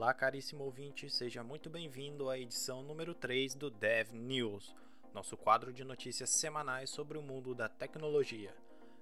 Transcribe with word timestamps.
Olá, 0.00 0.14
caríssimo 0.14 0.64
ouvinte, 0.64 1.10
seja 1.10 1.44
muito 1.44 1.68
bem-vindo 1.68 2.30
à 2.30 2.38
edição 2.38 2.82
número 2.82 3.12
3 3.14 3.54
do 3.54 3.68
Dev 3.68 4.14
News, 4.14 4.74
nosso 5.12 5.36
quadro 5.36 5.74
de 5.74 5.84
notícias 5.84 6.30
semanais 6.30 6.88
sobre 6.88 7.18
o 7.18 7.22
mundo 7.22 7.54
da 7.54 7.68
tecnologia. 7.68 8.54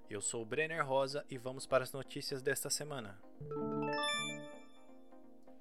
Eu 0.09 0.19
sou 0.19 0.43
Brenner 0.43 0.85
Rosa 0.85 1.25
e 1.29 1.37
vamos 1.37 1.65
para 1.65 1.85
as 1.85 1.93
notícias 1.93 2.41
desta 2.41 2.69
semana. 2.69 3.17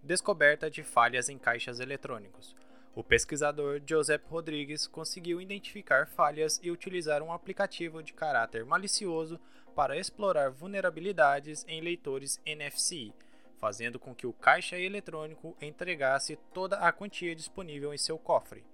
Descoberta 0.03 0.69
de 0.69 0.82
falhas 0.82 1.29
em 1.29 1.39
caixas 1.39 1.79
eletrônicos. 1.79 2.57
O 2.93 3.05
pesquisador 3.05 3.80
Joseph 3.86 4.25
Rodrigues 4.29 4.89
conseguiu 4.89 5.41
identificar 5.41 6.09
falhas 6.09 6.59
e 6.64 6.70
utilizar 6.73 7.23
um 7.23 7.32
aplicativo 7.32 8.02
de 8.02 8.12
caráter 8.12 8.64
malicioso 8.64 9.39
para 9.73 9.96
explorar 9.96 10.50
vulnerabilidades 10.50 11.64
em 11.68 11.80
leitores 11.80 12.41
NFC 12.45 13.14
fazendo 13.59 13.98
com 13.98 14.14
que 14.14 14.27
o 14.27 14.32
caixa 14.32 14.79
eletrônico 14.79 15.56
entregasse 15.61 16.36
toda 16.52 16.77
a 16.78 16.92
quantia 16.92 17.34
disponível 17.34 17.92
em 17.92 17.98
seu 17.98 18.19
cofre. 18.19 18.64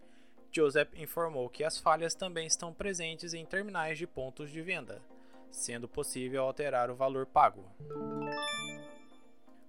Joseph 0.52 0.94
informou 0.94 1.48
que 1.48 1.64
as 1.64 1.78
falhas 1.78 2.14
também 2.14 2.46
estão 2.46 2.72
presentes 2.72 3.34
em 3.34 3.44
terminais 3.44 3.98
de 3.98 4.06
pontos 4.06 4.50
de 4.50 4.62
venda, 4.62 5.02
sendo 5.50 5.88
possível 5.88 6.44
alterar 6.44 6.90
o 6.90 6.94
valor 6.94 7.26
pago. 7.26 7.64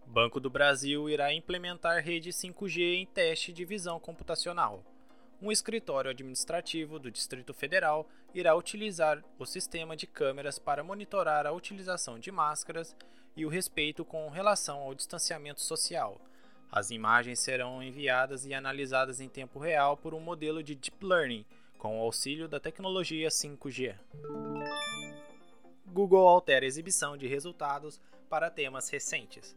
Banco 0.05 0.39
do 0.39 0.49
Brasil 0.49 1.09
irá 1.09 1.33
implementar 1.33 2.03
rede 2.03 2.29
5G 2.29 3.01
em 3.01 3.05
teste 3.05 3.51
de 3.51 3.65
visão 3.65 3.99
computacional. 3.99 4.83
Um 5.41 5.51
escritório 5.51 6.11
administrativo 6.11 6.97
do 6.97 7.11
Distrito 7.11 7.53
Federal 7.53 8.07
irá 8.33 8.55
utilizar 8.55 9.23
o 9.37 9.45
sistema 9.45 9.95
de 9.95 10.07
câmeras 10.07 10.57
para 10.57 10.83
monitorar 10.83 11.45
a 11.45 11.51
utilização 11.51 12.17
de 12.17 12.31
máscaras 12.31 12.95
e 13.35 13.45
o 13.45 13.49
respeito 13.49 14.05
com 14.05 14.29
relação 14.29 14.79
ao 14.79 14.95
distanciamento 14.95 15.61
social. 15.61 16.19
As 16.71 16.91
imagens 16.91 17.39
serão 17.39 17.81
enviadas 17.81 18.45
e 18.45 18.53
analisadas 18.53 19.19
em 19.19 19.29
tempo 19.29 19.59
real 19.59 19.95
por 19.95 20.13
um 20.13 20.19
modelo 20.19 20.63
de 20.63 20.75
deep 20.75 21.05
learning, 21.05 21.45
com 21.77 21.99
o 21.99 22.01
auxílio 22.01 22.47
da 22.47 22.59
tecnologia 22.59 23.29
5G. 23.29 23.95
Google 25.85 26.27
altera 26.27 26.65
a 26.65 26.67
exibição 26.67 27.15
de 27.15 27.27
resultados 27.27 28.01
para 28.29 28.49
temas 28.49 28.89
recentes. 28.89 29.55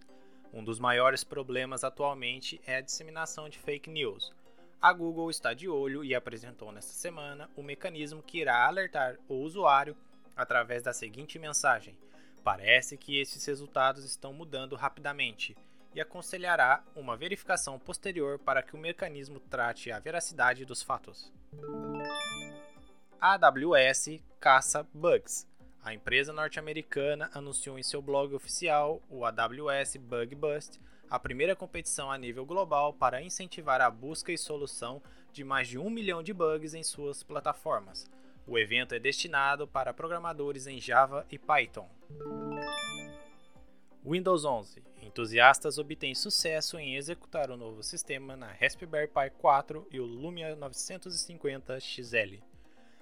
Um 0.53 0.63
dos 0.63 0.79
maiores 0.79 1.25
problemas 1.25 1.85
atualmente 1.85 2.61
é 2.67 2.77
a 2.77 2.81
disseminação 2.81 3.49
de 3.49 3.59
fake 3.59 3.91
news. 3.91 4.33
A 4.81 4.93
Google 4.93 5.29
está 5.31 5.53
de 5.53 5.69
olho 5.69 6.05
e 6.05 6.15
apresentou 6.15 6.71
nesta 6.71 6.93
semana 6.93 7.51
o 7.57 7.63
mecanismo 7.63 8.23
que 8.23 8.39
irá 8.39 8.67
alertar 8.67 9.19
o 9.29 9.35
usuário 9.35 9.97
através 10.37 10.85
da 10.85 10.93
seguinte 10.93 11.39
mensagem: 11.39 11.99
Parece 12.43 12.97
que 12.97 13.21
esses 13.21 13.45
resultados 13.45 14.05
estão 14.05 14.33
mudando 14.33 14.77
rapidamente 14.77 15.57
e 15.95 16.01
aconselhará 16.01 16.83
uma 16.95 17.17
verificação 17.17 17.79
posterior 17.79 18.39
para 18.39 18.63
que 18.63 18.75
o 18.75 18.79
mecanismo 18.79 19.41
trate 19.41 19.91
a 19.91 19.99
veracidade 19.99 20.65
dos 20.65 20.83
fatos. 20.83 21.33
A 23.21 23.35
AWS 23.35 24.21
caça 24.39 24.87
bugs. 24.95 25.47
A 25.83 25.95
empresa 25.95 26.33
norte-americana 26.33 27.31
anunciou 27.33 27.79
em 27.79 27.83
seu 27.83 28.03
blog 28.03 28.35
oficial, 28.35 29.01
o 29.09 29.25
AWS 29.25 29.97
Bug 29.97 30.35
Bust, 30.35 30.81
a 31.11 31.19
primeira 31.19 31.57
competição 31.57 32.11
a 32.11 32.19
nível 32.19 32.45
global 32.45 32.93
para 32.93 33.23
incentivar 33.23 33.81
a 33.81 33.91
busca 33.91 34.31
e 34.31 34.37
solução 34.37 35.03
de 35.33 35.43
mais 35.43 35.67
de 35.67 35.79
um 35.79 35.89
milhão 35.89 36.23
de 36.23 36.33
bugs 36.33 36.75
em 36.75 36.83
suas 36.83 37.23
plataformas, 37.23 38.09
o 38.49 38.59
evento 38.59 38.95
é 38.95 38.99
destinado 38.99 39.69
para 39.69 39.93
programadores 39.93 40.67
em 40.67 40.81
Java 40.81 41.27
e 41.31 41.39
Python. 41.39 41.89
Windows 44.03 44.45
11. 44.47 44.83
Entusiastas 45.03 45.77
obtêm 45.77 46.15
sucesso 46.15 46.79
em 46.79 46.97
executar 46.97 47.51
o 47.51 47.59
novo 47.59 47.83
sistema 47.83 48.37
na 48.37 48.51
Raspberry 48.51 49.07
Pi 49.07 49.31
4 49.39 49.87
e 49.91 50.01
o 50.01 50.07
Lumia 50.07 50.57
950 50.57 51.79
XL. 51.79 52.37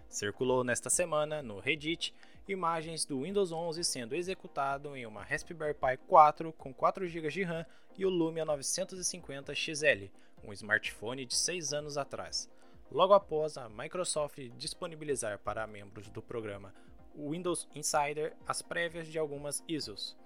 Circulou 0.08 0.64
nesta 0.64 0.90
semana 0.90 1.42
no 1.42 1.60
Reddit 1.60 2.12
imagens 2.48 3.04
do 3.04 3.22
Windows 3.22 3.52
11 3.52 3.84
sendo 3.84 4.16
executado 4.16 4.96
em 4.96 5.06
uma 5.06 5.22
Raspberry 5.22 5.74
Pi 5.74 5.96
4 6.08 6.52
com 6.54 6.74
4 6.74 7.06
GB 7.06 7.28
de 7.28 7.42
RAM 7.44 7.64
e 7.96 8.04
o 8.04 8.10
Lumia 8.10 8.44
950 8.44 9.54
XL, 9.54 10.06
um 10.44 10.52
smartphone 10.52 11.24
de 11.24 11.36
6 11.36 11.72
anos 11.72 11.96
atrás 11.96 12.48
logo 12.90 13.14
após 13.14 13.56
a 13.56 13.68
Microsoft 13.68 14.38
disponibilizar 14.56 15.38
para 15.38 15.66
membros 15.66 16.08
do 16.10 16.22
programa 16.22 16.74
Windows 17.14 17.68
Insider 17.74 18.34
as 18.46 18.62
prévias 18.62 19.08
de 19.08 19.18
algumas 19.18 19.64
ISOs. 19.66 20.16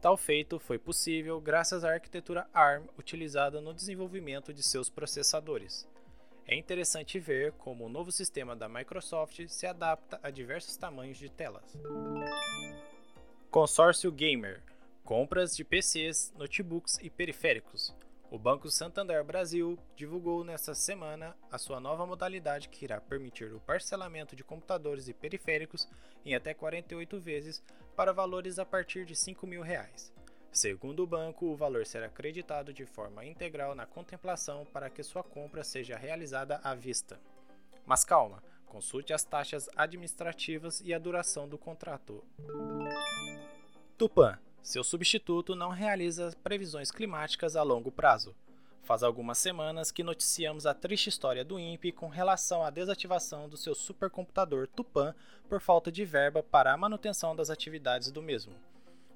Tal 0.00 0.16
feito 0.16 0.58
foi 0.58 0.78
possível 0.78 1.40
graças 1.40 1.84
à 1.84 1.92
arquitetura 1.92 2.48
ARM 2.52 2.86
utilizada 2.98 3.60
no 3.60 3.72
desenvolvimento 3.72 4.52
de 4.52 4.62
seus 4.62 4.90
processadores. 4.90 5.88
É 6.46 6.56
interessante 6.56 7.18
ver 7.20 7.52
como 7.52 7.86
o 7.86 7.88
novo 7.88 8.10
sistema 8.10 8.56
da 8.56 8.68
Microsoft 8.68 9.46
se 9.46 9.66
adapta 9.66 10.18
a 10.22 10.30
diversos 10.30 10.76
tamanhos 10.76 11.18
de 11.18 11.28
telas. 11.28 11.76
Consórcio 13.50 14.10
Gamer 14.10 14.62
compras 15.04 15.56
de 15.56 15.64
PCs, 15.64 16.32
notebooks 16.36 16.98
e 17.02 17.10
periféricos. 17.10 17.94
O 18.32 18.38
Banco 18.38 18.70
Santander 18.70 19.22
Brasil 19.22 19.78
divulgou 19.94 20.42
nesta 20.42 20.74
semana 20.74 21.36
a 21.50 21.58
sua 21.58 21.78
nova 21.78 22.06
modalidade 22.06 22.70
que 22.70 22.82
irá 22.82 22.98
permitir 22.98 23.52
o 23.52 23.60
parcelamento 23.60 24.34
de 24.34 24.42
computadores 24.42 25.06
e 25.06 25.12
periféricos 25.12 25.86
em 26.24 26.34
até 26.34 26.54
48 26.54 27.20
vezes 27.20 27.62
para 27.94 28.10
valores 28.10 28.58
a 28.58 28.64
partir 28.64 29.04
de 29.04 29.14
5 29.14 29.46
mil 29.46 29.60
reais. 29.60 30.10
Segundo 30.50 31.02
o 31.02 31.06
banco, 31.06 31.44
o 31.44 31.54
valor 31.54 31.84
será 31.84 32.06
acreditado 32.06 32.72
de 32.72 32.86
forma 32.86 33.22
integral 33.22 33.74
na 33.74 33.84
contemplação 33.84 34.64
para 34.64 34.88
que 34.88 35.02
sua 35.02 35.22
compra 35.22 35.62
seja 35.62 35.98
realizada 35.98 36.58
à 36.64 36.74
vista. 36.74 37.20
Mas 37.84 38.02
calma, 38.02 38.42
consulte 38.64 39.12
as 39.12 39.24
taxas 39.24 39.68
administrativas 39.76 40.80
e 40.80 40.94
a 40.94 40.98
duração 40.98 41.46
do 41.46 41.58
contrato. 41.58 42.24
Tupan 43.98 44.38
seu 44.62 44.84
substituto 44.84 45.56
não 45.56 45.70
realiza 45.70 46.34
previsões 46.42 46.92
climáticas 46.92 47.56
a 47.56 47.62
longo 47.64 47.90
prazo. 47.90 48.34
Faz 48.84 49.02
algumas 49.02 49.38
semanas 49.38 49.90
que 49.90 50.04
noticiamos 50.04 50.66
a 50.66 50.74
triste 50.74 51.08
história 51.08 51.44
do 51.44 51.58
INPE 51.58 51.92
com 51.92 52.08
relação 52.08 52.64
à 52.64 52.70
desativação 52.70 53.48
do 53.48 53.56
seu 53.56 53.74
supercomputador 53.74 54.68
Tupan 54.68 55.14
por 55.48 55.60
falta 55.60 55.90
de 55.90 56.04
verba 56.04 56.42
para 56.42 56.72
a 56.72 56.76
manutenção 56.76 57.34
das 57.34 57.50
atividades 57.50 58.10
do 58.12 58.22
mesmo. 58.22 58.54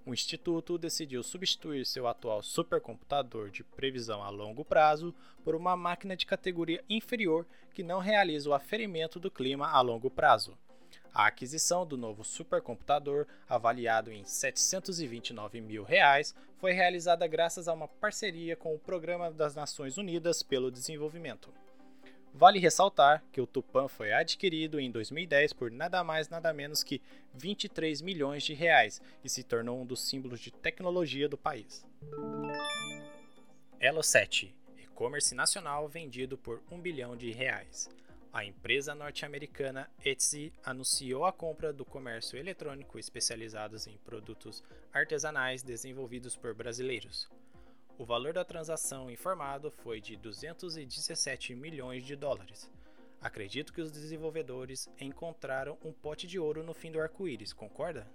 O 0.05 0.13
instituto 0.13 0.79
decidiu 0.79 1.23
substituir 1.23 1.85
seu 1.85 2.07
atual 2.07 2.43
supercomputador 2.43 3.51
de 3.51 3.65
previsão 3.65 4.23
a 4.23 4.29
longo 4.29 4.65
prazo 4.65 5.15
por 5.45 5.55
uma 5.55 5.77
máquina 5.77 6.17
de 6.17 6.27
categoria 6.27 6.83
inferior 6.89 7.47
que 7.75 7.83
não 7.83 7.99
realiza 7.99 8.49
o 8.51 8.55
aferimento 8.55 9.19
do 9.19 9.31
clima 9.31 9.69
a 9.69 9.81
longo 9.81 10.11
prazo. 10.11 10.57
A 11.17 11.29
aquisição 11.29 11.87
do 11.87 11.97
novo 11.97 12.23
supercomputador, 12.23 13.27
avaliado 13.49 14.13
em 14.13 14.23
729 14.23 15.63
mil 15.63 15.83
reais, 15.83 16.35
foi 16.59 16.75
realizada 16.75 17.27
graças 17.27 17.69
a 17.69 17.73
uma 17.73 17.89
parceria 17.89 18.55
com 18.55 18.75
o 18.75 18.79
Programa 18.79 19.31
das 19.31 19.55
Nações 19.55 19.97
Unidas 19.97 20.43
pelo 20.43 20.71
Desenvolvimento. 20.71 21.49
Vale 22.35 22.59
ressaltar 22.59 23.25
que 23.33 23.41
o 23.41 23.47
Tupan 23.47 23.89
foi 23.89 24.13
adquirido 24.13 24.79
em 24.79 24.91
2010 24.91 25.55
por 25.55 25.71
nada 25.71 26.05
mais 26.05 26.29
nada 26.29 26.53
menos 26.53 26.85
que 26.85 27.01
23 27.33 28.03
milhões 28.03 28.43
de 28.43 28.53
reais 28.53 29.01
e 29.25 29.31
se 29.31 29.43
tornou 29.43 29.81
um 29.81 29.87
dos 29.87 30.07
símbolos 30.07 30.39
de 30.39 30.51
tecnologia 30.51 31.31
do 31.31 31.39
país. 31.39 31.83
Elo 33.81 34.03
7, 34.03 34.55
e-commerce 34.83 35.35
nacional 35.35 35.89
vendido 35.89 36.37
por 36.37 36.63
1 36.71 36.79
bilhão 36.79 37.17
de 37.17 37.33
reais 37.33 37.89
a 38.37 38.45
empresa 38.45 38.95
norte-americana 38.95 39.89
Etsy 40.05 40.53
anunciou 40.63 41.25
a 41.25 41.33
compra 41.33 41.73
do 41.73 41.87
comércio 41.87 42.39
eletrônico 42.39 42.99
especializados 42.99 43.87
em 43.87 43.97
produtos 44.05 44.63
artesanais 44.93 45.63
desenvolvidos 45.63 46.37
por 46.37 46.53
brasileiros. 46.53 47.31
O 47.97 48.05
valor 48.05 48.35
da 48.35 48.45
transação 48.45 49.11
informado 49.11 49.71
foi 49.71 50.03
de 50.03 50.19
217 50.19 51.55
milhões 51.55 52.05
de 52.05 52.15
dólares. 52.15 52.71
Acredito 53.23 53.73
que 53.73 53.81
os 53.81 53.91
desenvolvedores 53.91 54.87
encontraram 55.01 55.79
um 55.83 55.91
pote 55.91 56.27
de 56.27 56.39
ouro 56.39 56.63
no 56.63 56.75
fim 56.75 56.93
do 56.93 57.01
arco-íris, 57.01 57.55
concorda? 57.55 58.07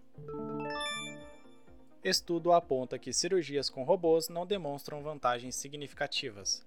Estudo 2.04 2.54
aponta 2.54 3.00
que 3.00 3.12
cirurgias 3.12 3.72
com 3.72 3.82
robôs 3.82 4.30
não 4.30 4.46
demonstram 4.46 5.02
vantagens 5.02 5.56
significativas. 5.56 6.64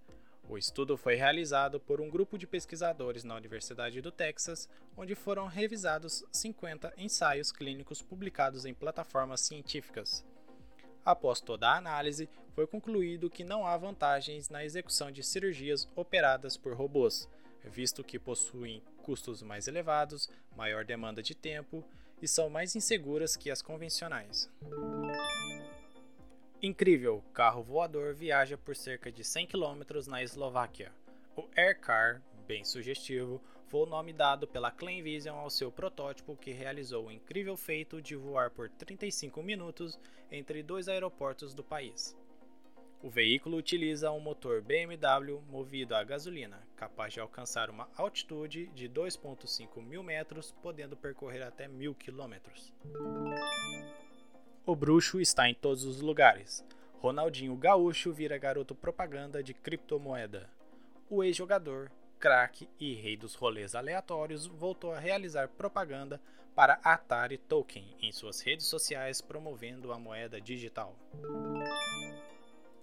O 0.49 0.58
estudo 0.58 0.96
foi 0.96 1.14
realizado 1.14 1.81
por 1.81 2.00
um 2.00 2.11
grupo 2.11 2.37
de 2.37 2.46
pesquisadores 2.46 3.25
na 3.25 3.35
Universidade 3.35 4.00
do 4.00 4.12
Texas, 4.12 4.69
onde 4.96 5.14
foram 5.14 5.46
revisados 5.46 6.23
50 6.31 6.93
ensaios 6.99 7.50
clínicos 7.50 8.02
publicados 8.02 8.67
em 8.67 8.75
plataformas 8.75 9.41
científicas. 9.41 10.25
Após 11.05 11.41
toda 11.41 11.69
a 11.69 11.76
análise, 11.76 12.29
foi 12.55 12.67
concluído 12.67 13.31
que 13.31 13.43
não 13.43 13.67
há 13.67 13.76
vantagens 13.76 14.49
na 14.49 14.64
execução 14.64 15.11
de 15.11 15.23
cirurgias 15.23 15.88
operadas 15.96 16.56
por 16.56 16.75
robôs, 16.75 17.29
visto 17.64 18.05
que 18.05 18.19
possuem 18.19 18.82
custos 19.02 19.43
mais 19.43 19.67
elevados, 19.67 20.31
maior 20.56 20.85
demanda 20.85 21.23
de 21.23 21.35
tempo 21.35 21.85
e 22.23 22.29
são 22.29 22.49
mais 22.49 22.76
inseguras 22.76 23.37
que 23.37 23.50
as 23.50 23.61
convencionais. 23.61 24.50
Incrível, 26.65 27.23
carro 27.35 27.63
voador 27.63 28.15
viaja 28.15 28.57
por 28.57 28.75
cerca 28.75 29.13
de 29.13 29.23
100 29.23 29.49
km 29.49 29.83
na 30.07 30.23
Eslováquia. 30.23 30.91
O 31.37 31.47
Aircar, 31.55 32.23
bem 32.47 32.65
sugestivo, 32.65 33.39
foi 33.67 33.81
o 33.81 33.87
nome 33.87 34.15
dado 34.15 34.49
pela 34.49 34.71
Clean 34.71 35.03
Vision 35.03 35.37
ao 35.37 35.51
seu 35.51 35.71
protótipo 35.71 36.39
que 36.39 36.53
realizou 36.53 37.05
o 37.05 37.13
incrível 37.13 37.55
feito 37.55 38.01
de 38.01 38.17
voar 38.17 38.51
por 38.51 38.71
35 38.71 39.43
minutos 39.43 40.01
entre 40.33 40.63
dois 40.63 40.89
aeroportos 40.89 41.53
do 41.53 41.63
país. 41.63 42.17
O 43.03 43.11
veículo 43.11 43.59
utiliza 43.59 44.11
um 44.11 44.21
motor 44.21 44.63
BMW 44.63 45.43
movido 45.51 45.95
a 45.95 46.03
gasolina, 46.03 46.67
capaz 46.75 47.13
de 47.13 47.21
alcançar 47.21 47.69
uma 47.69 47.91
altitude 47.95 48.69
de 48.69 48.89
2,5 48.89 49.83
mil 49.83 50.03
metros, 50.03 50.51
podendo 50.63 50.97
percorrer 50.97 51.43
até 51.43 51.69
mil 51.69 51.95
quilômetros. 51.95 52.73
O 54.67 54.75
bruxo 54.75 55.21
está 55.21 55.47
em 55.47 55.53
todos 55.53 55.85
os 55.85 56.01
lugares. 56.01 56.65
Ronaldinho 56.95 57.55
Gaúcho 57.55 58.15
vira 58.15 58.39
garoto 58.39 58.75
propaganda 58.75 59.43
de 59.43 59.53
criptomoeda. 59.53 60.49
O 61.11 61.23
ex-jogador, 61.23 61.93
craque 62.19 62.67
e 62.81 62.95
rei 62.95 63.15
dos 63.15 63.35
rolês 63.35 63.75
aleatórios 63.75 64.47
voltou 64.47 64.95
a 64.95 64.99
realizar 64.99 65.49
propaganda 65.49 66.19
para 66.55 66.81
Atari 66.83 67.37
Token 67.37 67.85
em 68.01 68.11
suas 68.11 68.41
redes 68.41 68.65
sociais 68.65 69.21
promovendo 69.21 69.93
a 69.93 69.99
moeda 69.99 70.41
digital. 70.41 70.97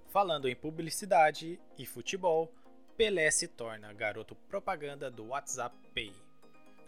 Falando 0.09 0.47
em 0.47 0.55
publicidade 0.55 1.59
e 1.79 1.85
futebol, 1.87 2.51
Pelé 2.95 3.31
se 3.31 3.47
torna 3.47 3.91
garoto 3.91 4.35
propaganda 4.35 5.09
do 5.09 5.29
WhatsApp 5.29 5.75
Pay. 5.95 6.13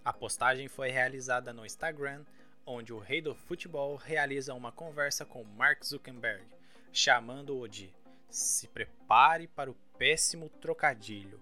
A 0.05 0.13
postagem 0.13 0.67
foi 0.67 0.91
realizada 0.91 1.51
no 1.51 1.65
Instagram, 1.65 2.23
onde 2.65 2.93
o 2.93 2.99
rei 2.99 3.21
do 3.21 3.35
futebol 3.35 3.95
realiza 3.95 4.53
uma 4.53 4.71
conversa 4.71 5.25
com 5.25 5.43
Mark 5.43 5.83
Zuckerberg, 5.83 6.45
chamando-o 6.91 7.67
de 7.67 7.93
se 8.29 8.67
prepare 8.67 9.47
para 9.47 9.69
o 9.69 9.75
péssimo 9.97 10.49
trocadilho, 10.49 11.39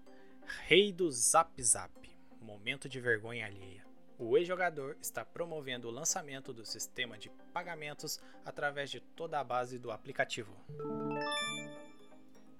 rei 0.66 0.92
do 0.92 1.10
Zap 1.10 1.62
Zap, 1.62 1.92
momento 2.40 2.88
de 2.88 3.00
vergonha 3.00 3.46
alheia. 3.46 3.82
O 4.18 4.36
ex-jogador 4.36 4.96
está 5.00 5.24
promovendo 5.24 5.88
o 5.88 5.90
lançamento 5.90 6.52
do 6.52 6.64
sistema 6.64 7.18
de 7.18 7.30
pagamentos 7.52 8.20
através 8.44 8.90
de 8.90 9.00
toda 9.00 9.40
a 9.40 9.44
base 9.44 9.78
do 9.78 9.90
aplicativo. 9.90 10.54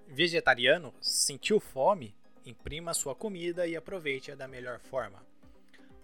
Vegetariano? 0.07 0.93
Sentiu 0.99 1.59
fome? 1.59 2.15
Imprima 2.45 2.93
sua 2.93 3.15
comida 3.15 3.65
e 3.65 3.75
aproveite-a 3.75 4.35
da 4.35 4.47
melhor 4.47 4.79
forma. 4.79 5.25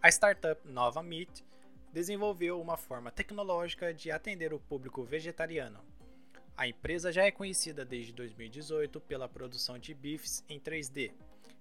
A 0.01 0.07
startup 0.09 0.65
Nova 0.65 1.03
Meat 1.03 1.43
desenvolveu 1.91 2.59
uma 2.61 2.77
forma 2.77 3.11
tecnológica 3.11 3.93
de 3.93 4.11
atender 4.11 4.53
o 4.53 4.59
público 4.59 5.03
vegetariano. 5.03 5.79
A 6.55 6.67
empresa 6.67 7.11
já 7.11 7.23
é 7.23 7.31
conhecida 7.31 7.85
desde 7.85 8.11
2018 8.11 8.99
pela 9.01 9.29
produção 9.29 9.79
de 9.79 9.93
bifes 9.93 10.43
em 10.49 10.59
3D 10.59 11.11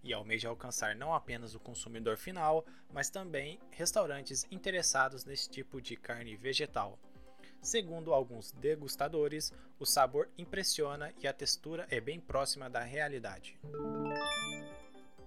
e 0.03 0.13
almeja 0.13 0.49
alcançar 0.49 0.95
não 0.95 1.15
apenas 1.15 1.55
o 1.55 1.61
consumidor 1.61 2.17
final, 2.17 2.65
mas 2.93 3.11
também 3.11 3.59
restaurantes 3.71 4.47
interessados 4.51 5.25
nesse 5.25 5.49
tipo 5.49 5.81
de 5.81 5.97
carne 5.97 6.37
vegetal. 6.37 6.99
Segundo 7.61 8.15
alguns 8.15 8.53
degustadores, 8.53 9.53
o 9.79 9.85
sabor 9.85 10.29
impressiona 10.39 11.13
e 11.21 11.27
a 11.27 11.33
textura 11.33 11.87
é 11.91 12.01
bem 12.01 12.21
próxima 12.21 12.71
da 12.71 12.83
realidade. 12.83 13.59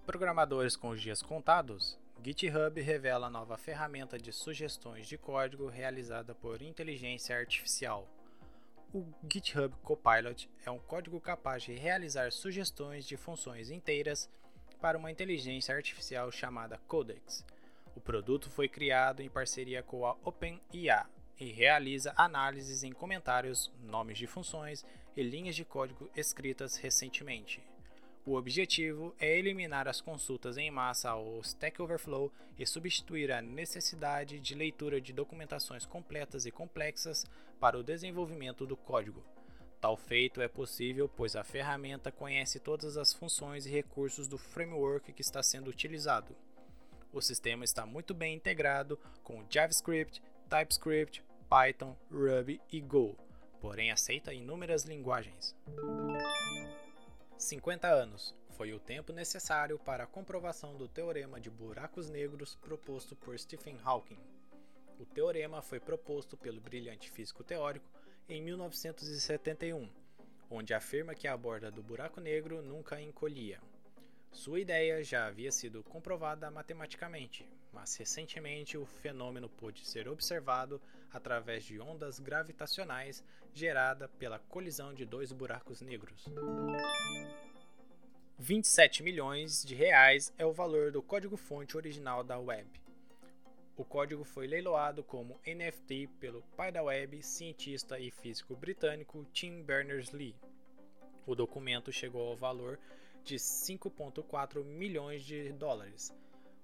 Programadores 0.06 0.75
com 0.75 0.89
os 0.89 1.01
dias 1.01 1.21
contados, 1.21 2.00
GitHub 2.23 2.79
revela 2.79 3.31
nova 3.31 3.57
ferramenta 3.57 4.15
de 4.15 4.31
sugestões 4.31 5.07
de 5.07 5.18
código 5.18 5.68
realizada 5.68 6.35
por 6.35 6.62
inteligência 6.62 7.35
artificial. 7.35 8.07
O 8.94 9.07
GitHub 9.27 9.75
Copilot 9.77 10.47
é 10.63 10.69
um 10.69 10.77
código 10.77 11.19
capaz 11.19 11.63
de 11.63 11.73
realizar 11.73 12.31
sugestões 12.31 13.07
de 13.07 13.18
funções 13.18 13.71
inteiras 13.71 14.29
para 14.79 15.00
uma 15.00 15.09
inteligência 15.09 15.73
artificial 15.73 16.31
chamada 16.31 16.77
Codex. 16.88 17.44
O 17.95 18.00
produto 18.00 18.51
foi 18.51 18.69
criado 18.69 19.21
em 19.21 19.29
parceria 19.29 19.81
com 19.81 20.06
a 20.06 20.15
OpenIA 20.24 21.07
e 21.39 21.51
realiza 21.51 22.13
análises 22.15 22.83
em 22.83 22.91
comentários, 22.91 23.74
nomes 23.81 24.19
de 24.19 24.27
funções 24.27 24.85
e 25.17 25.24
linhas 25.24 25.56
de 25.56 25.65
código 25.65 26.07
escritas 26.15 26.75
recentemente. 26.75 27.70
O 28.23 28.35
objetivo 28.35 29.15
é 29.19 29.38
eliminar 29.38 29.88
as 29.88 30.00
consultas 30.00 30.56
em 30.56 30.69
massa 30.69 31.09
ao 31.09 31.39
Stack 31.41 31.81
Overflow 31.81 32.31
e 32.57 32.65
substituir 32.68 33.31
a 33.31 33.41
necessidade 33.41 34.39
de 34.39 34.53
leitura 34.53 35.01
de 35.01 35.12
documentações 35.12 35.88
completas 35.88 36.45
e 36.45 36.51
complexas 36.51 37.25
para 37.59 37.79
o 37.79 37.83
desenvolvimento 37.83 38.65
do 38.65 38.77
código. 38.77 39.23
Tal 39.79 39.97
feito 39.97 40.39
é 40.39 40.47
possível 40.47 41.09
pois 41.09 41.35
a 41.35 41.44
ferramenta 41.44 42.12
conhece 42.12 42.59
todas 42.59 42.95
as 42.95 43.12
funções 43.12 43.65
e 43.65 43.71
recursos 43.71 44.27
do 44.27 44.38
framework 44.38 45.12
que 45.12 45.21
está 45.24 45.41
sendo 45.41 45.71
utilizado. 45.71 46.35
O 47.12 47.21
sistema 47.21 47.63
está 47.63 47.88
muito 47.88 48.13
bem 48.13 48.35
integrado 48.35 49.00
com 49.24 49.44
JavaScript, 49.50 50.21
TypeScript, 50.47 51.24
Python, 51.50 51.97
Ruby 52.12 52.62
e 52.71 52.79
Go, 52.79 53.17
porém 53.59 53.91
aceita 53.91 54.31
inúmeras 54.31 54.85
linguagens. 54.85 55.56
50 57.41 57.88
anos 57.88 58.35
foi 58.51 58.71
o 58.71 58.79
tempo 58.79 59.11
necessário 59.11 59.79
para 59.79 60.03
a 60.03 60.07
comprovação 60.07 60.77
do 60.77 60.88
teorema 60.88 61.41
de 61.41 61.49
buracos 61.49 62.07
negros 62.07 62.53
proposto 62.53 63.15
por 63.15 63.38
Stephen 63.38 63.79
Hawking. 63.83 64.19
O 64.99 65.05
teorema 65.07 65.59
foi 65.59 65.79
proposto 65.79 66.38
pelo 66.38 66.61
brilhante 66.61 67.09
físico 67.09 67.43
teórico 67.43 67.89
em 68.29 68.43
1971, 68.43 69.89
onde 70.51 70.75
afirma 70.75 71.15
que 71.15 71.27
a 71.27 71.35
borda 71.35 71.71
do 71.71 71.81
buraco 71.81 72.21
negro 72.21 72.61
nunca 72.61 73.01
encolhia. 73.01 73.59
Sua 74.31 74.59
ideia 74.59 75.03
já 75.03 75.25
havia 75.25 75.51
sido 75.51 75.83
comprovada 75.83 76.51
matematicamente, 76.51 77.49
mas 77.73 77.95
recentemente 77.95 78.77
o 78.77 78.85
fenômeno 78.85 79.49
pôde 79.49 79.83
ser 79.83 80.07
observado 80.07 80.79
através 81.13 81.63
de 81.63 81.79
ondas 81.79 82.19
gravitacionais 82.19 83.23
gerada 83.53 84.07
pela 84.07 84.39
colisão 84.39 84.93
de 84.93 85.05
dois 85.05 85.31
buracos 85.31 85.81
negros. 85.81 86.25
27 88.37 89.03
milhões 89.03 89.63
de 89.63 89.75
reais 89.75 90.33
é 90.37 90.45
o 90.45 90.51
valor 90.51 90.91
do 90.91 91.01
código-fonte 91.01 91.77
original 91.77 92.23
da 92.23 92.39
web. 92.39 92.67
O 93.77 93.85
código 93.85 94.23
foi 94.23 94.47
leiloado 94.47 95.03
como 95.03 95.39
NFT 95.45 96.07
pelo 96.19 96.41
pai 96.55 96.71
da 96.71 96.83
web, 96.83 97.21
cientista 97.23 97.99
e 97.99 98.11
físico 98.11 98.55
britânico 98.55 99.25
Tim 99.31 99.61
Berners-Lee. 99.63 100.35
O 101.25 101.35
documento 101.35 101.91
chegou 101.91 102.29
ao 102.29 102.35
valor 102.35 102.79
de 103.23 103.35
5,4 103.35 104.63
milhões 104.63 105.24
de 105.24 105.51
dólares. 105.53 106.13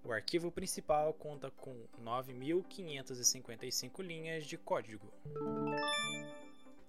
O 0.07 0.13
arquivo 0.13 0.49
principal 0.49 1.13
conta 1.13 1.51
com 1.51 1.85
9.555 2.01 4.01
linhas 4.01 4.45
de 4.45 4.57
código. 4.57 5.11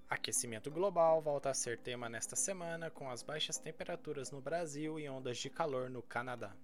Aquecimento 0.08 0.70
global 0.70 1.20
volta 1.20 1.50
a 1.50 1.54
ser 1.54 1.78
tema 1.78 2.08
nesta 2.08 2.36
semana 2.36 2.90
com 2.90 3.10
as 3.10 3.22
baixas 3.22 3.58
temperaturas 3.58 4.30
no 4.30 4.40
Brasil 4.40 5.00
e 5.00 5.08
ondas 5.08 5.36
de 5.36 5.50
calor 5.50 5.90
no 5.90 6.00
Canadá 6.00 6.54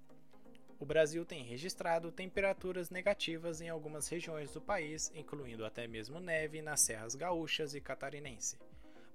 o 0.85 0.87
Brasil 0.87 1.25
tem 1.25 1.43
registrado 1.43 2.13
temperaturas 2.13 2.91
negativas 2.91 3.63
em 3.63 3.71
algumas 3.71 4.07
regiões 4.07 4.53
do 4.53 4.61
país, 4.61 5.11
incluindo 5.15 5.65
até 5.65 5.87
mesmo 5.87 6.21
neve 6.21 6.61
nas 6.61 6.81
serras 6.81 7.15
gaúchas 7.15 7.75
e 7.75 7.81
catarinense. 7.81 8.59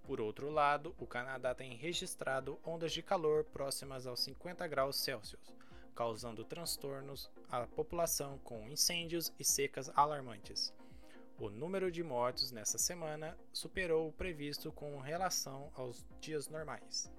Por 0.04 0.20
outro 0.20 0.50
lado, 0.50 0.96
o 0.98 1.06
Canadá 1.06 1.54
tem 1.54 1.76
registrado 1.76 2.58
ondas 2.66 2.92
de 2.92 3.04
calor 3.04 3.44
próximas 3.44 4.08
aos 4.08 4.20
50 4.22 4.68
graus 4.68 4.96
Celsius, 4.96 5.56
causando 6.00 6.46
transtornos 6.46 7.30
à 7.52 7.68
população 7.68 8.38
com 8.38 8.70
incêndios 8.70 9.34
e 9.38 9.44
secas 9.44 9.92
alarmantes. 9.94 10.74
O 11.38 11.50
número 11.50 11.92
de 11.92 12.02
mortos 12.02 12.54
nessa 12.54 12.78
semana 12.78 13.38
superou 13.52 14.08
o 14.08 14.14
previsto 14.14 14.72
com 14.72 14.98
relação 15.00 15.70
aos 15.76 16.06
dias 16.22 16.48
normais. 16.48 17.12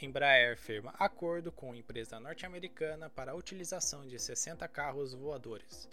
Embraer 0.00 0.56
firma 0.56 0.94
acordo 1.00 1.50
com 1.50 1.74
empresa 1.74 2.20
norte-americana 2.20 3.10
para 3.10 3.32
a 3.32 3.34
utilização 3.34 4.06
de 4.06 4.16
60 4.16 4.68
carros 4.68 5.12
voadores. 5.12 5.88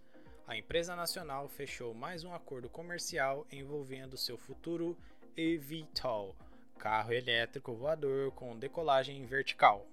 A 0.45 0.55
empresa 0.55 0.95
nacional 0.95 1.47
fechou 1.47 1.95
mais 1.95 2.23
um 2.23 2.31
acordo 2.31 2.69
comercial 2.69 3.43
envolvendo 3.51 4.15
seu 4.15 4.37
futuro 4.37 4.95
eVTOL, 5.35 6.35
carro 6.77 7.11
elétrico 7.11 7.73
voador 7.73 8.31
com 8.33 8.55
decolagem 8.55 9.25
vertical. 9.25 9.83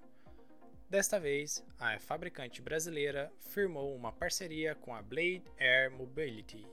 Desta 0.95 1.19
vez, 1.19 1.61
a 1.77 1.99
fabricante 1.99 2.61
brasileira 2.61 3.29
firmou 3.49 3.93
uma 3.93 4.13
parceria 4.13 4.75
com 4.75 4.95
a 4.95 5.01
Blade 5.01 5.43
Air 5.59 5.91
Mobility 5.91 6.65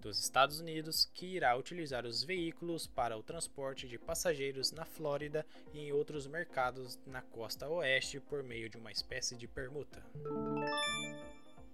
dos 0.00 0.18
Estados 0.18 0.60
Unidos 0.60 1.10
que 1.12 1.26
irá 1.26 1.54
utilizar 1.54 2.06
os 2.06 2.24
veículos 2.24 2.86
para 2.86 3.18
o 3.18 3.22
transporte 3.22 3.86
de 3.86 3.98
passageiros 3.98 4.72
na 4.72 4.86
Flórida 4.86 5.44
e 5.74 5.80
em 5.80 5.92
outros 5.92 6.26
mercados 6.26 6.98
na 7.06 7.20
costa 7.20 7.68
oeste 7.68 8.18
por 8.18 8.42
meio 8.42 8.70
de 8.70 8.78
uma 8.78 8.90
espécie 8.90 9.36
de 9.36 9.46
permuta. 9.46 10.02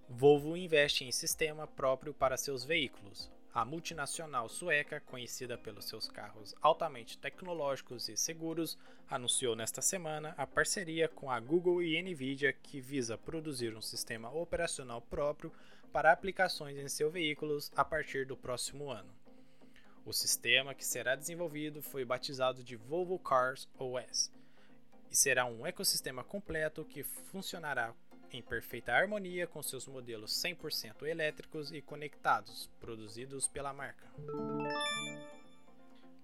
Volvo 0.09 0.57
investe 0.57 1.05
em 1.05 1.11
sistema 1.13 1.65
próprio 1.65 2.13
para 2.13 2.35
seus 2.35 2.65
veículos. 2.65 3.31
A 3.57 3.65
multinacional 3.65 4.47
sueca, 4.47 4.99
conhecida 4.99 5.57
pelos 5.57 5.85
seus 5.85 6.07
carros 6.07 6.53
altamente 6.61 7.17
tecnológicos 7.17 8.07
e 8.07 8.15
seguros, 8.15 8.77
anunciou 9.09 9.55
nesta 9.55 9.81
semana 9.81 10.35
a 10.37 10.45
parceria 10.45 11.09
com 11.09 11.31
a 11.31 11.39
Google 11.39 11.81
e 11.81 11.99
Nvidia 11.99 12.53
que 12.53 12.79
visa 12.79 13.17
produzir 13.17 13.75
um 13.75 13.81
sistema 13.81 14.29
operacional 14.29 15.01
próprio 15.01 15.51
para 15.91 16.11
aplicações 16.11 16.77
em 16.77 16.87
seus 16.87 17.11
veículos 17.11 17.71
a 17.75 17.83
partir 17.83 18.27
do 18.27 18.37
próximo 18.37 18.91
ano. 18.91 19.11
O 20.05 20.13
sistema 20.13 20.75
que 20.75 20.85
será 20.85 21.15
desenvolvido 21.15 21.81
foi 21.81 22.05
batizado 22.05 22.63
de 22.63 22.75
Volvo 22.75 23.17
Cars 23.17 23.67
OS 23.79 24.31
e 25.09 25.15
será 25.15 25.45
um 25.45 25.65
ecossistema 25.65 26.23
completo 26.23 26.85
que 26.85 27.01
funcionará 27.01 27.91
em 28.31 28.41
perfeita 28.41 28.93
harmonia 28.93 29.47
com 29.47 29.61
seus 29.61 29.87
modelos 29.87 30.31
100% 30.43 31.03
elétricos 31.03 31.71
e 31.71 31.81
conectados, 31.81 32.69
produzidos 32.79 33.47
pela 33.47 33.73
marca. 33.73 34.05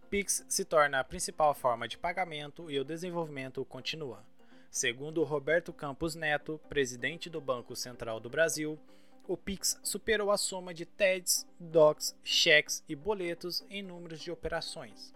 Pix 0.09 0.45
se 0.47 0.63
torna 0.63 0.99
a 0.99 1.03
principal 1.03 1.53
forma 1.53 1.87
de 1.87 1.97
pagamento 1.97 2.69
e 2.69 2.79
o 2.79 2.83
desenvolvimento 2.83 3.63
continua. 3.65 4.23
Segundo 4.69 5.23
Roberto 5.23 5.71
Campos 5.71 6.15
Neto, 6.15 6.59
presidente 6.69 7.29
do 7.29 7.39
Banco 7.39 7.75
Central 7.75 8.19
do 8.19 8.29
Brasil, 8.29 8.79
o 9.27 9.37
Pix 9.37 9.79
superou 9.83 10.31
a 10.31 10.37
soma 10.37 10.73
de 10.73 10.85
TEDs, 10.85 11.47
DOCs, 11.59 12.15
cheques 12.23 12.83
e 12.89 12.95
boletos 12.95 13.63
em 13.69 13.81
números 13.81 14.19
de 14.19 14.29
operações. 14.29 15.13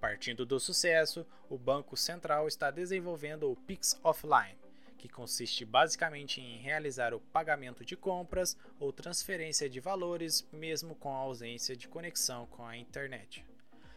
Partindo 0.00 0.46
do 0.46 0.58
sucesso, 0.60 1.26
o 1.48 1.58
Banco 1.58 1.96
Central 1.96 2.46
está 2.46 2.70
desenvolvendo 2.70 3.50
o 3.50 3.56
Pix 3.56 3.98
Offline, 4.02 4.56
que 4.98 5.08
consiste 5.08 5.64
basicamente 5.64 6.40
em 6.40 6.58
realizar 6.58 7.14
o 7.14 7.20
pagamento 7.20 7.84
de 7.84 7.96
compras 7.96 8.56
ou 8.78 8.92
transferência 8.92 9.70
de 9.70 9.78
valores, 9.78 10.46
mesmo 10.52 10.96
com 10.96 11.14
a 11.14 11.18
ausência 11.18 11.76
de 11.76 11.88
conexão 11.88 12.46
com 12.46 12.66
a 12.66 12.76
internet. 12.76 13.44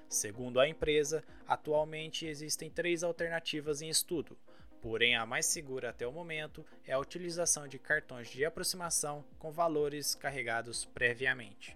Segundo 0.07 0.59
a 0.59 0.67
empresa, 0.67 1.23
atualmente 1.47 2.25
existem 2.25 2.69
três 2.69 3.03
alternativas 3.03 3.81
em 3.81 3.89
estudo, 3.89 4.37
porém 4.81 5.15
a 5.15 5.25
mais 5.25 5.45
segura 5.47 5.89
até 5.89 6.05
o 6.05 6.11
momento 6.11 6.65
é 6.85 6.93
a 6.93 6.99
utilização 6.99 7.67
de 7.67 7.79
cartões 7.79 8.29
de 8.29 8.45
aproximação 8.45 9.25
com 9.39 9.51
valores 9.51 10.13
carregados 10.13 10.85
previamente. 10.85 11.75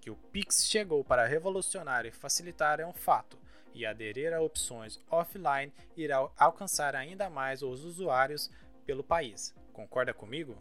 Que 0.00 0.10
o 0.10 0.16
Pix 0.16 0.66
chegou 0.66 1.04
para 1.04 1.26
revolucionar 1.26 2.06
e 2.06 2.10
facilitar 2.10 2.80
é 2.80 2.86
um 2.86 2.92
fato, 2.92 3.38
e 3.74 3.86
aderir 3.86 4.32
a 4.32 4.40
opções 4.40 5.00
offline 5.10 5.72
irá 5.96 6.28
alcançar 6.36 6.94
ainda 6.94 7.30
mais 7.30 7.62
os 7.62 7.84
usuários 7.84 8.50
pelo 8.84 9.04
país. 9.04 9.54
Concorda 9.72 10.12
comigo? 10.12 10.56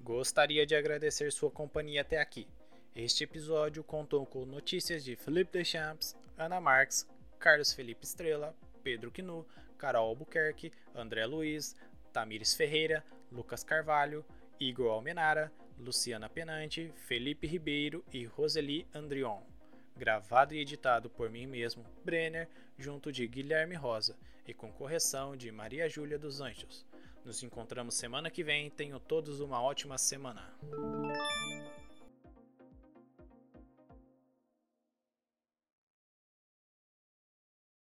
Gostaria 0.00 0.66
de 0.66 0.74
agradecer 0.74 1.32
sua 1.32 1.50
companhia 1.50 2.00
até 2.00 2.20
aqui. 2.20 2.46
Este 2.94 3.24
episódio 3.24 3.82
contou 3.82 4.26
com 4.26 4.44
notícias 4.44 5.04
de 5.04 5.16
Felipe 5.16 5.52
Deschamps, 5.58 6.16
Ana 6.36 6.60
Marques, 6.60 7.08
Carlos 7.38 7.72
Felipe 7.72 8.04
Estrela, 8.04 8.54
Pedro 8.82 9.10
Quinu, 9.10 9.46
Carol 9.78 10.08
Albuquerque, 10.08 10.72
André 10.94 11.24
Luiz, 11.26 11.74
Tamires 12.12 12.54
Ferreira, 12.54 13.04
Lucas 13.30 13.64
Carvalho, 13.64 14.24
Igor 14.60 14.92
Almenara, 14.92 15.52
Luciana 15.78 16.28
Penante, 16.28 16.92
Felipe 17.06 17.46
Ribeiro 17.46 18.04
e 18.12 18.24
Roseli 18.24 18.86
Andrion 18.94 19.51
gravado 19.96 20.54
e 20.54 20.58
editado 20.58 21.08
por 21.10 21.30
mim 21.30 21.46
mesmo, 21.46 21.84
Brenner, 22.04 22.48
junto 22.78 23.12
de 23.12 23.26
Guilherme 23.26 23.74
Rosa 23.74 24.16
e 24.46 24.52
com 24.52 24.72
correção 24.72 25.36
de 25.36 25.50
Maria 25.50 25.88
Júlia 25.88 26.18
dos 26.18 26.40
Anjos. 26.40 26.84
Nos 27.24 27.42
encontramos 27.42 27.94
semana 27.94 28.30
que 28.30 28.42
vem. 28.42 28.68
Tenham 28.70 28.98
todos 28.98 29.40
uma 29.40 29.62
ótima 29.62 29.96
semana. 29.96 30.52